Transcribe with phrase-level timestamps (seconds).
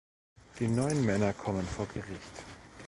[0.57, 2.43] Die neun Männer kommen vor Gericht.